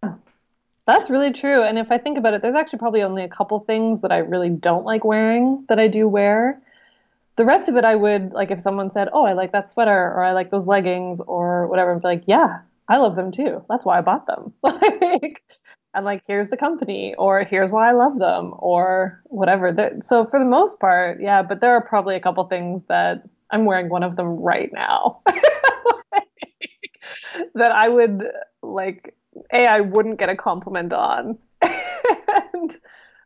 [0.86, 3.60] that's really true and if i think about it there's actually probably only a couple
[3.60, 6.62] things that i really don't like wearing that i do wear
[7.36, 10.14] the rest of it i would like if someone said oh i like that sweater
[10.14, 13.64] or i like those leggings or whatever i'd be like yeah I love them too.
[13.70, 14.54] That's why I bought them.
[14.64, 15.42] like,
[15.94, 19.74] and like, here's the company, or here's why I love them, or whatever.
[20.04, 21.42] So for the most part, yeah.
[21.42, 25.22] But there are probably a couple things that I'm wearing one of them right now
[27.56, 28.24] that I would
[28.62, 29.16] like.
[29.52, 32.78] A, I wouldn't get a compliment on, and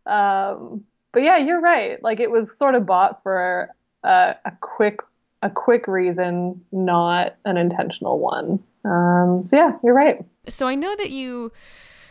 [0.05, 2.01] um, but yeah, you're right.
[2.01, 5.01] Like it was sort of bought for a, a quick
[5.43, 8.59] a quick reason, not an intentional one.
[8.83, 10.17] Um, so yeah, you're right.
[10.47, 11.51] So I know that you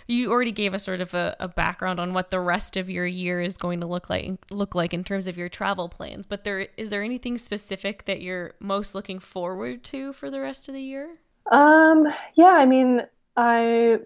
[0.07, 3.07] you already gave us sort of a, a, background on what the rest of your
[3.07, 6.27] year is going to look like look like in terms of your travel plans.
[6.27, 10.69] But there is there anything specific that you're most looking forward to for the rest
[10.69, 11.17] of the year?
[11.51, 13.03] Um, yeah, I mean,
[13.37, 13.99] I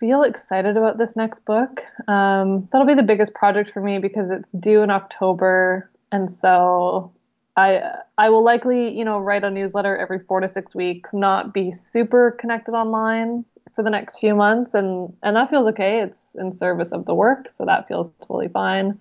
[0.00, 1.82] feel excited about this next book.
[2.08, 7.12] Um, that'll be the biggest project for me because it's due in October, and so
[7.56, 7.80] I
[8.18, 11.72] I will likely, you know, write a newsletter every four to six weeks, not be
[11.72, 16.00] super connected online for the next few months, and and that feels okay.
[16.02, 18.98] It's in service of the work, so that feels totally fine.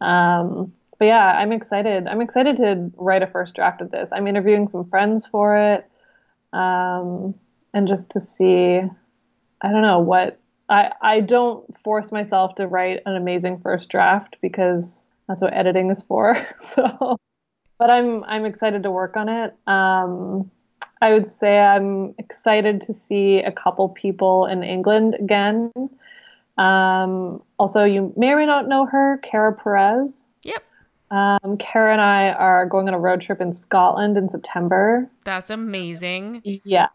[0.00, 2.08] Um, but yeah, I'm excited.
[2.08, 4.10] I'm excited to write a first draft of this.
[4.12, 5.86] I'm interviewing some friends for it.
[6.54, 7.34] um,
[7.74, 8.80] and just to see,
[9.62, 14.36] I don't know what I I don't force myself to write an amazing first draft
[14.40, 16.36] because that's what editing is for.
[16.58, 17.18] So,
[17.78, 19.54] but I'm I'm excited to work on it.
[19.66, 20.50] Um,
[21.00, 25.70] I would say I'm excited to see a couple people in England again.
[26.56, 30.26] Um, also, you may or may not know her, Kara Perez.
[30.42, 30.64] Yep.
[31.10, 35.08] Um, Kara and I are going on a road trip in Scotland in September.
[35.24, 36.42] That's amazing.
[36.44, 36.90] Yes.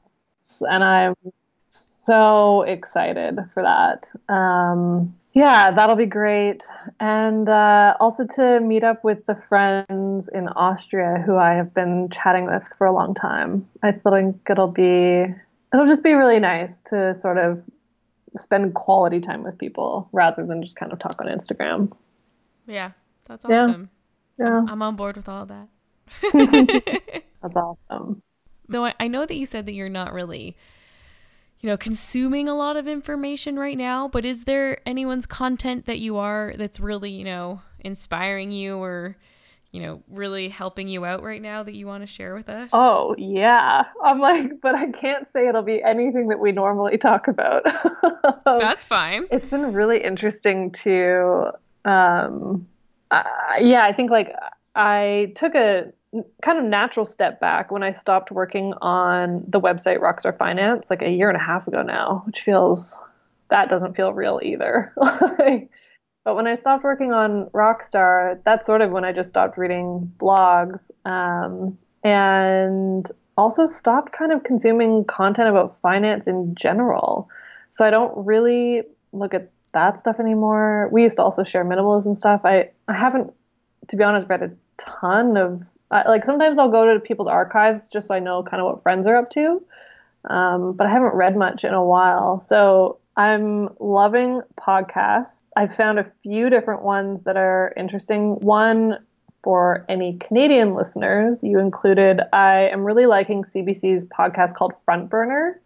[0.62, 1.16] And I'm
[1.50, 4.12] so excited for that.
[4.32, 6.66] Um, yeah, that'll be great.
[7.00, 12.10] And uh, also to meet up with the friends in Austria who I have been
[12.10, 13.68] chatting with for a long time.
[13.82, 15.26] I think it'll be,
[15.74, 17.64] it'll just be really nice to sort of
[18.38, 21.92] spend quality time with people rather than just kind of talk on Instagram.
[22.68, 22.92] Yeah,
[23.26, 23.90] that's awesome.
[24.38, 24.46] Yeah.
[24.46, 24.66] yeah.
[24.68, 25.68] I'm on board with all that.
[27.42, 28.22] that's awesome.
[28.70, 30.56] Though I know that you said that you're not really
[31.64, 35.98] you know, consuming a lot of information right now, but is there anyone's content that
[35.98, 39.16] you are that's really, you know, inspiring you or,
[39.72, 42.70] you know, really helping you out right now that you want to share with us?
[42.74, 43.86] Oh, yeah.
[44.04, 47.64] I'm like, but I can't say it'll be anything that we normally talk about.
[48.46, 49.26] That's fine.
[49.32, 51.52] It's been really interesting to,
[51.86, 52.68] um,
[53.10, 53.24] uh,
[53.62, 54.36] yeah, I think like
[54.76, 55.94] I took a
[56.42, 61.02] kind of natural step back when I stopped working on the website Rockstar Finance like
[61.02, 63.00] a year and a half ago now, which feels
[63.50, 64.94] that doesn't feel real either.
[64.98, 70.12] but when I stopped working on Rockstar, that's sort of when I just stopped reading
[70.18, 77.30] blogs um, and also stopped kind of consuming content about finance in general.
[77.72, 80.90] So I don't really look at that stuff anymore.
[80.92, 82.42] We used to also share minimalism stuff.
[82.44, 83.34] I, I haven't,
[83.90, 87.88] to be honest, read a ton of uh, like sometimes I'll go to people's archives
[87.88, 89.64] just so I know kind of what friends are up to.
[90.30, 92.42] Um, but I haven't read much in a while.
[92.42, 95.44] So I'm loving podcasts.
[95.56, 98.40] I've found a few different ones that are interesting.
[98.40, 98.98] One
[99.44, 105.60] for any Canadian listeners, you included, I am really liking CBC's podcast called Front Burner.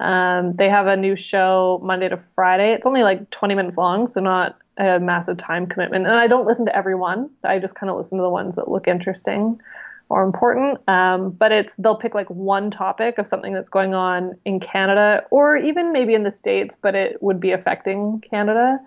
[0.00, 2.72] Um, they have a new show Monday to Friday.
[2.72, 6.06] It's only like 20 minutes long, so not a massive time commitment.
[6.06, 7.30] And I don't listen to everyone.
[7.44, 9.60] I just kind of listen to the ones that look interesting
[10.08, 10.86] or important.
[10.88, 15.22] Um, but it's they'll pick like one topic of something that's going on in Canada
[15.30, 18.78] or even maybe in the States, but it would be affecting Canada.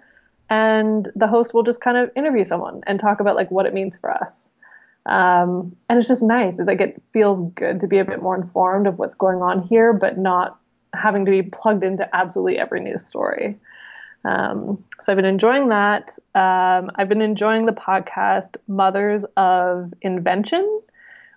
[0.50, 3.74] And the host will just kind of interview someone and talk about like what it
[3.74, 4.50] means for us.
[5.06, 6.60] Um, and it's just nice.
[6.60, 9.63] It's like it feels good to be a bit more informed of what's going on
[9.63, 10.60] here, but not
[10.97, 13.57] having to be plugged into absolutely every news story.
[14.25, 16.17] Um, so I've been enjoying that.
[16.36, 20.81] Um, I've been enjoying the podcast Mothers of Invention,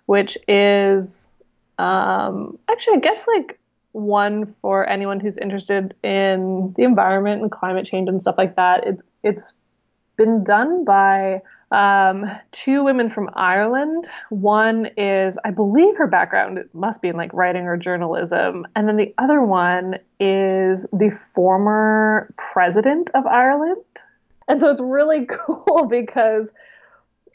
[0.07, 1.29] which is
[1.77, 3.59] um, actually, I guess, like
[3.93, 8.85] one for anyone who's interested in the environment and climate change and stuff like that.
[8.85, 9.53] It's it's
[10.17, 11.41] been done by
[11.71, 14.09] um, two women from Ireland.
[14.29, 18.97] One is, I believe, her background must be in like writing or journalism, and then
[18.97, 23.83] the other one is the former president of Ireland.
[24.47, 26.49] And so it's really cool because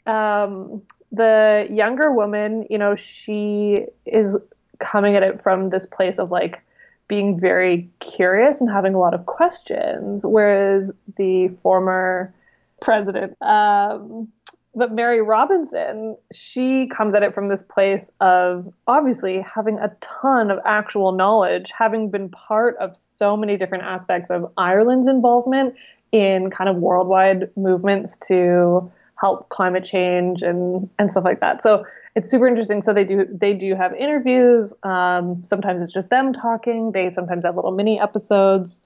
[0.05, 4.37] um, the younger woman, you know, she is
[4.79, 6.61] coming at it from this place of like
[7.07, 12.33] being very curious and having a lot of questions, whereas the former
[12.81, 13.41] president.
[13.41, 14.29] Um,
[14.75, 20.51] but Mary Robinson, she comes at it from this place of obviously having a ton
[20.51, 25.73] of actual knowledge, having been part of so many different aspects of Ireland's involvement
[26.11, 31.63] in kind of worldwide movements to help climate change and and stuff like that.
[31.63, 31.83] So
[32.15, 32.83] it's super interesting.
[32.83, 34.75] So they do they do have interviews.
[34.83, 36.91] Um, sometimes it's just them talking.
[36.91, 38.81] They sometimes have little mini episodes.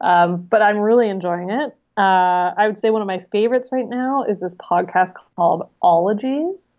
[0.00, 1.76] Um, but I'm really enjoying it.
[1.96, 6.78] Uh, I would say one of my favorites right now is this podcast called Ologies.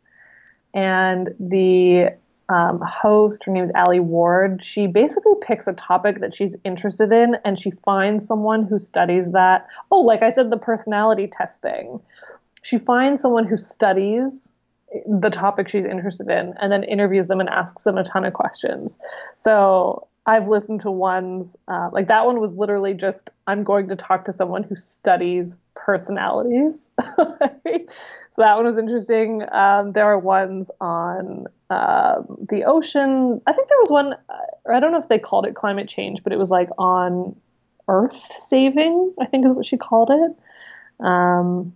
[0.74, 2.14] And the
[2.50, 7.12] um, host, her name is Alie Ward, she basically picks a topic that she's interested
[7.12, 9.68] in and she finds someone who studies that.
[9.90, 12.00] Oh, like I said, the personality test thing.
[12.62, 14.52] She finds someone who studies
[15.08, 18.34] the topic she's interested in and then interviews them and asks them a ton of
[18.34, 19.00] questions.
[19.36, 23.96] So I've listened to ones uh, like that one was literally just I'm going to
[23.96, 26.90] talk to someone who studies personalities.
[27.00, 27.38] so
[28.38, 29.44] that one was interesting.
[29.52, 33.40] Um, there are ones on um, the ocean.
[33.46, 36.24] I think there was one, uh, I don't know if they called it climate change,
[36.24, 37.36] but it was like on
[37.88, 39.14] Earth saving.
[39.22, 41.06] I think is what she called it.
[41.06, 41.74] Um,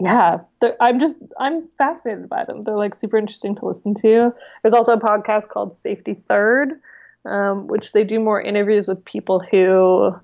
[0.00, 0.40] yeah,
[0.80, 2.62] I'm just I'm fascinated by them.
[2.62, 4.34] They're like super interesting to listen to.
[4.62, 6.80] There's also a podcast called Safety Third
[7.26, 10.14] um, which they do more interviews with people who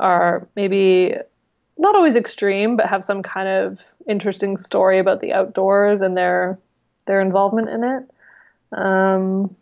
[0.00, 1.14] are maybe
[1.78, 6.58] not always extreme, but have some kind of interesting story about the outdoors and their
[7.06, 8.10] their involvement in it.
[8.72, 9.54] Um,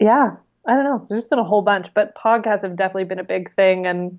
[0.00, 1.06] yeah, I don't know.
[1.08, 3.86] There's just been a whole bunch, but podcasts have definitely been a big thing.
[3.86, 4.18] And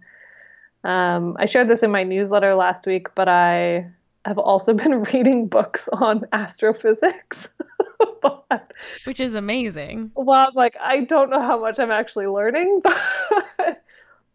[0.84, 3.88] um, I shared this in my newsletter last week, but I
[4.26, 7.48] have also been reading books on astrophysics.
[8.22, 8.72] but,
[9.06, 10.12] Which is amazing.
[10.16, 12.82] Well, like I don't know how much I'm actually learning,
[13.58, 13.84] but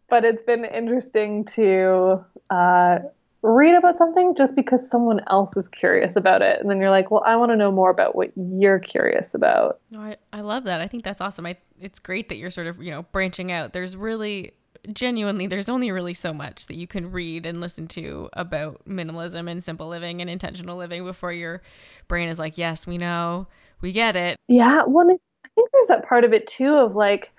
[0.09, 2.99] but it's been interesting to uh,
[3.41, 7.11] read about something just because someone else is curious about it, and then you're like,
[7.11, 9.79] well, I want to know more about what you're curious about.
[9.89, 10.81] No, I I love that.
[10.81, 11.45] I think that's awesome.
[11.45, 13.73] I it's great that you're sort of you know branching out.
[13.73, 14.53] There's really
[14.93, 19.49] genuinely there's only really so much that you can read and listen to about minimalism
[19.49, 21.61] and simple living and intentional living before your
[22.07, 23.47] brain is like yes we know.
[23.81, 24.37] We get it.
[24.47, 27.31] Yeah well i think there's that part of it too of like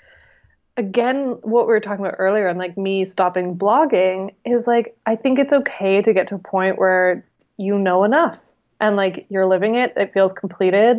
[0.76, 5.14] again what we were talking about earlier and like me stopping blogging is like i
[5.14, 7.24] think it's okay to get to a point where
[7.58, 8.40] you know enough
[8.80, 10.98] and like you're living it it feels completed.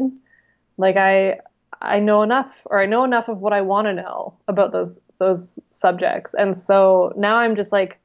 [0.77, 1.39] Like i
[1.83, 4.99] i know enough or i know enough of what i want to know about those
[5.23, 6.33] those subjects.
[6.33, 7.99] And so now I'm just like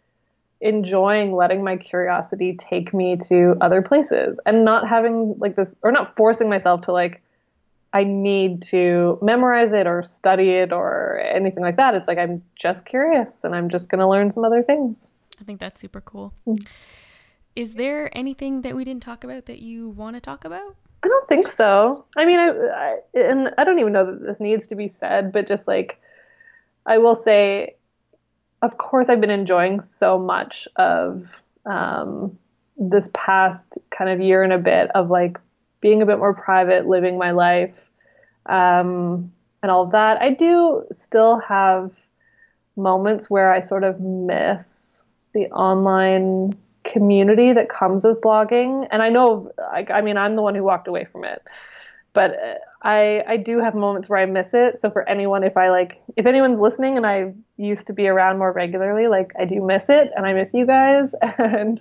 [0.61, 5.93] enjoying letting my curiosity take me to other places and not having like this or
[5.93, 7.23] not forcing myself to like
[7.93, 11.95] I need to memorize it or study it or anything like that.
[11.95, 15.11] It's like I'm just curious and I'm just going to learn some other things.
[15.41, 16.35] I think that's super cool.
[16.47, 16.65] Mm-hmm.
[17.57, 20.77] Is there anything that we didn't talk about that you want to talk about?
[21.03, 22.05] I don't think so.
[22.17, 25.33] I mean, I, I and I don't even know that this needs to be said,
[25.33, 26.01] but just like
[26.87, 27.77] I will say,
[28.63, 31.29] of course, I've been enjoying so much of
[31.67, 32.37] um,
[32.77, 35.39] this past kind of year and a bit of like
[35.81, 37.77] being a bit more private, living my life,
[38.47, 39.33] um,
[39.63, 40.21] and all of that.
[40.21, 41.93] I do still have
[42.77, 46.57] moments where I sort of miss the online
[46.93, 48.87] community that comes with blogging.
[48.91, 51.43] And I know, I, I mean, I'm the one who walked away from it
[52.19, 52.37] but
[52.83, 54.81] I I do have moments where I miss it.
[54.81, 58.39] So for anyone, if I like, if anyone's listening and I used to be around
[58.39, 61.81] more regularly, like I do miss it, and I miss you guys, and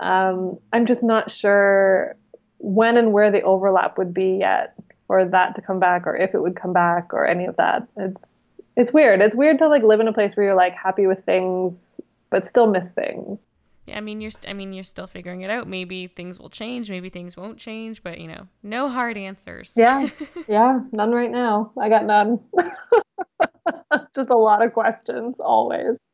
[0.00, 2.16] um, I'm just not sure
[2.58, 4.74] when and where the overlap would be yet
[5.06, 7.86] for that to come back, or if it would come back, or any of that.
[7.96, 8.32] It's
[8.76, 9.20] it's weird.
[9.20, 12.00] It's weird to like live in a place where you're like happy with things,
[12.30, 13.46] but still miss things.
[13.92, 15.68] I mean, you're st- I mean, you're still figuring it out.
[15.68, 19.74] Maybe things will change, maybe things won't change, but you know, no hard answers.
[19.76, 20.08] Yeah.
[20.48, 21.72] yeah, none right now.
[21.80, 22.40] I got none.
[24.14, 26.12] Just a lot of questions always.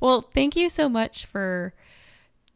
[0.00, 1.74] Well, thank you so much for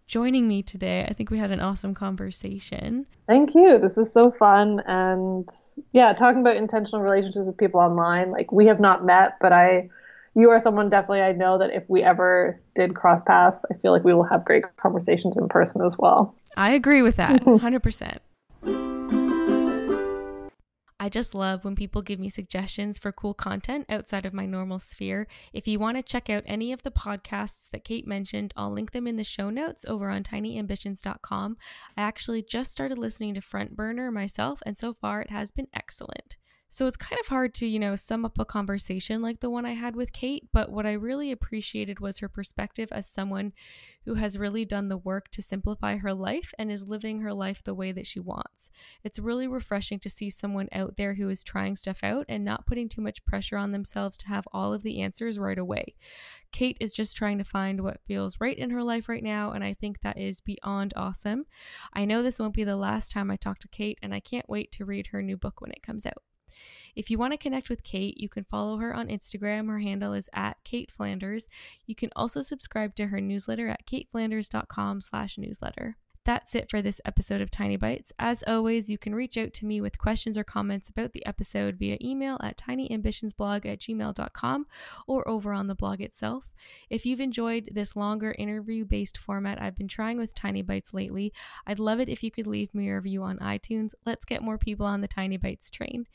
[0.06, 1.06] joining me today.
[1.08, 3.06] I think we had an awesome conversation.
[3.26, 3.78] Thank you.
[3.78, 5.48] This is so fun and
[5.92, 8.30] yeah, talking about intentional relationships with people online.
[8.30, 9.88] Like we have not met, but I
[10.34, 13.92] you are someone definitely I know that if we ever did cross paths, I feel
[13.92, 16.34] like we will have great conversations in person as well.
[16.56, 18.18] I agree with that 100%.
[21.04, 24.78] I just love when people give me suggestions for cool content outside of my normal
[24.78, 25.26] sphere.
[25.52, 28.92] If you want to check out any of the podcasts that Cait mentioned, I'll link
[28.92, 31.58] them in the show notes over on tinyambitions.com.
[31.94, 35.68] I actually just started listening to Front Burner myself, and so far it has been
[35.74, 36.36] excellent.
[36.74, 39.64] So it's kind of hard to, you know, sum up a conversation like the one
[39.64, 43.52] I had with Cait, but what I really appreciated was her perspective as someone
[44.06, 47.62] who has really done the work to simplify her life and is living her life
[47.62, 48.70] the way that she wants.
[49.04, 52.66] It's really refreshing to see someone out there who is trying stuff out and not
[52.66, 55.94] putting too much pressure on themselves to have all of the answers right away.
[56.50, 59.62] Cait is just trying to find what feels right in her life right now, and
[59.62, 61.46] I think that is beyond awesome.
[61.92, 64.48] I know this won't be the last time I talk to Cait, and I can't
[64.48, 66.24] wait to read her new book when it comes out.
[66.94, 69.68] If you want to connect with Cait, you can follow her on Instagram.
[69.68, 71.48] Her handle is at Cait Flanders.
[71.86, 75.96] You can also subscribe to her newsletter at caitflanders.com slash newsletter.
[76.24, 78.10] That's it for this episode of Tiny Bites.
[78.18, 81.76] As always, you can reach out to me with questions or comments about the episode
[81.76, 84.66] via email at tinyambitionsblog at gmail.com
[85.06, 86.54] or over on the blog itself.
[86.88, 91.30] If you've enjoyed this longer interview based format I've been trying with Tiny Bites lately,
[91.66, 93.92] I'd love it if you could leave me a review on iTunes.
[94.06, 96.06] Let's get more people on the Tiny Bites train.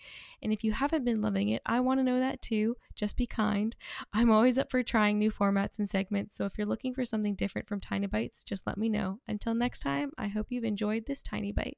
[0.41, 2.77] And if you haven't been loving it, I want to know that too.
[2.95, 3.75] Just be kind.
[4.11, 7.35] I'm always up for trying new formats and segments, so if you're looking for something
[7.35, 9.19] different from Tiny Bites, just let me know.
[9.27, 11.77] Until next time, time, I hope you've enjoyed this tiny bite.